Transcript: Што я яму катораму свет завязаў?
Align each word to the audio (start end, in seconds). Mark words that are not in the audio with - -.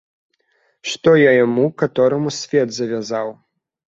Што 0.93 1.09
я 1.29 1.33
яму 1.35 1.65
катораму 1.81 2.29
свет 2.39 2.73
завязаў? 2.79 3.29